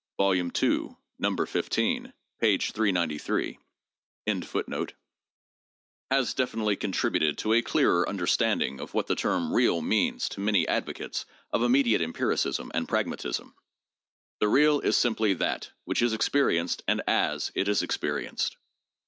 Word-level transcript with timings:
TDROPESSOR 0.17 0.49
DEWEY'S 0.51 0.95
recent 1.53 2.11
article 2.11 2.85
in 4.25 4.39
this 4.39 4.51
Journal 4.51 4.79
1 4.79 4.87
has 6.09 6.33
* 6.33 6.33
definitely 6.33 6.75
contributed 6.75 7.37
to 7.37 7.53
a 7.53 7.61
clearer 7.61 8.09
understanding 8.09 8.79
of 8.79 8.95
what 8.95 9.05
the 9.05 9.13
term 9.13 9.53
'real' 9.53 9.83
means 9.83 10.27
to 10.29 10.39
many 10.39 10.67
advocates 10.67 11.27
of 11.51 11.61
immediate 11.61 12.01
empiricism 12.01 12.71
and 12.73 12.89
pragmatism. 12.89 13.53
The 14.39 14.47
real 14.47 14.79
is 14.79 14.97
simply 14.97 15.35
that 15.35 15.69
which 15.85 16.01
is 16.01 16.13
experienced 16.13 16.81
and 16.87 17.03
as 17.05 17.51
it 17.53 17.67
is 17.67 17.83
experienced. 17.83 18.57